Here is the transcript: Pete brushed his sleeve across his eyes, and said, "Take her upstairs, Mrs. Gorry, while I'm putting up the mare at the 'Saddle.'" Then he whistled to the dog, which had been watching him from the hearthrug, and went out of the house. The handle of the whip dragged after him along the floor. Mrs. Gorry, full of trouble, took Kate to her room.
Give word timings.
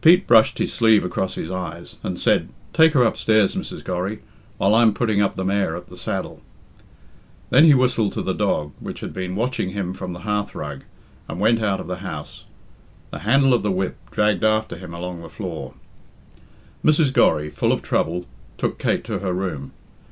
Pete 0.00 0.26
brushed 0.26 0.58
his 0.58 0.72
sleeve 0.72 1.04
across 1.04 1.36
his 1.36 1.48
eyes, 1.48 1.96
and 2.02 2.18
said, 2.18 2.48
"Take 2.72 2.92
her 2.94 3.04
upstairs, 3.04 3.54
Mrs. 3.54 3.84
Gorry, 3.84 4.18
while 4.58 4.74
I'm 4.74 4.92
putting 4.92 5.20
up 5.22 5.36
the 5.36 5.44
mare 5.44 5.76
at 5.76 5.86
the 5.86 5.96
'Saddle.'" 5.96 6.42
Then 7.50 7.62
he 7.62 7.72
whistled 7.76 8.12
to 8.14 8.22
the 8.22 8.34
dog, 8.34 8.72
which 8.80 8.98
had 8.98 9.12
been 9.12 9.36
watching 9.36 9.70
him 9.70 9.92
from 9.92 10.12
the 10.12 10.22
hearthrug, 10.26 10.82
and 11.28 11.38
went 11.38 11.62
out 11.62 11.78
of 11.78 11.86
the 11.86 11.98
house. 12.02 12.46
The 13.12 13.20
handle 13.20 13.54
of 13.54 13.62
the 13.62 13.70
whip 13.70 13.96
dragged 14.10 14.42
after 14.42 14.74
him 14.76 14.92
along 14.92 15.20
the 15.22 15.28
floor. 15.28 15.74
Mrs. 16.84 17.12
Gorry, 17.12 17.48
full 17.48 17.70
of 17.70 17.80
trouble, 17.80 18.26
took 18.58 18.76
Kate 18.76 19.04
to 19.04 19.20
her 19.20 19.32
room. 19.32 19.70